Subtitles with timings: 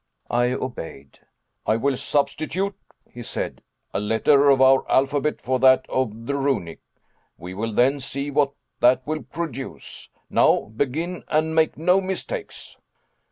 [0.31, 1.19] I obeyed.
[1.67, 2.73] "I will substitute,"
[3.07, 3.61] he said,
[3.93, 6.79] "a letter of our alphabet for that of the Runic:
[7.37, 10.09] we will then see what that will produce.
[10.27, 12.77] Now, begin and make no mistakes."